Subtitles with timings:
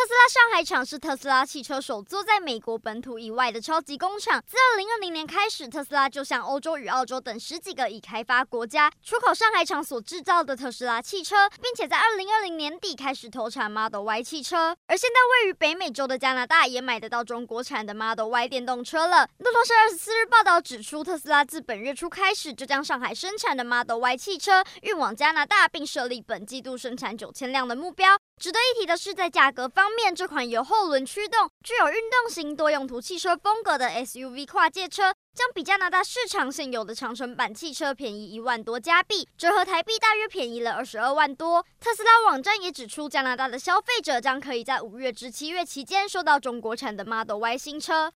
[0.00, 4.42] 特斯拉上海厂是特斯拉汽车首座在美国本土以外的超级工厂。
[4.46, 14.74] 自二零二零年开始，特斯拉就向欧洲与澳洲等十几个已开发国家出口上海厂所制造的特斯拉汽车，并且在二零二零年底开始投产 Model Y 汽车。
[14.86, 19.28] 而现在位于北美洲的加拿大也买得到中国产的 Model Y 电动车了。
[19.36, 28.18] 路透社二十四日报道指出，特斯拉自本月初开始就将上海生产的 Model Y 汽车运往加拿大，并设立本季度生产九千辆的目标。
[28.40, 41.62] 值得一提的是，在价格方面，这款由后轮驱动、具有运动型多用途汽车风格的 SUV 跨界车，将比加拿大市场现有的长城版汽车便宜一万多加币，折合台币大约便宜了二十二万多。
[41.78, 48.08] 特斯拉网站也指出，加拿大的消费者将可以在五月至七月期间收到中国产的 Model Y 新车。